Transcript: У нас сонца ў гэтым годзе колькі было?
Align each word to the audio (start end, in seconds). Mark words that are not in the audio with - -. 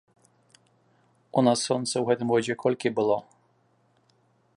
У 1.41 1.43
нас 1.47 1.59
сонца 1.69 1.91
ў 1.99 2.03
гэтым 2.11 2.27
годзе 2.33 2.53
колькі 2.65 2.89
было? 3.01 3.17